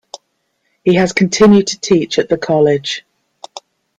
[0.83, 3.05] He has continued to teach at the college.